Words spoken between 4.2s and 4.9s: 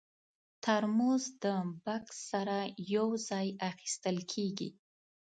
کېږي.